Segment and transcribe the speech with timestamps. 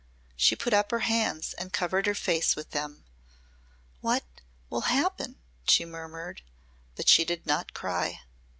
[0.35, 3.05] She put up her hands and covered her face with them.
[3.99, 4.23] "What
[4.67, 6.41] will happen?" she murmured.
[6.95, 8.21] But she did not cry.